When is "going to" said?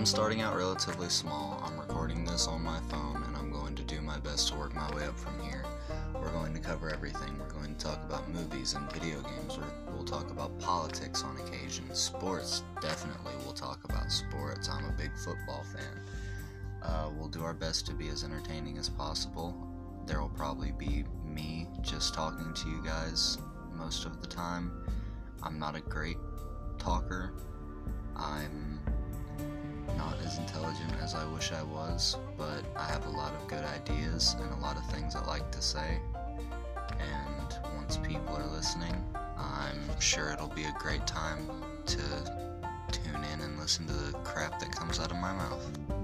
3.52-3.82, 6.32-6.58, 7.52-7.84